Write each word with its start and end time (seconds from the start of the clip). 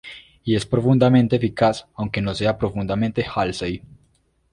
Y 0.43 0.55
es 0.55 0.65
profundamente 0.65 1.35
eficaz, 1.35 1.85
aunque 1.93 2.23
no 2.23 2.33
sea 2.33 2.57
profundamente 2.57 3.23
Halsey. 3.35 3.83